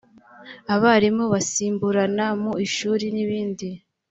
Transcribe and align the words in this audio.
abarimu 0.73 1.23
basimburana 1.33 2.25
mu 2.41 2.53
ishuri 2.65 3.05
n’ibindi 3.15 3.67